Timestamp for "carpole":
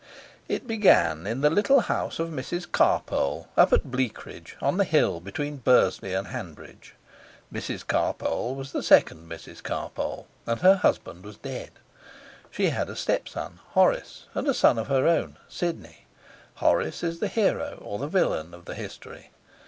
2.71-3.49, 7.85-8.55, 9.61-10.25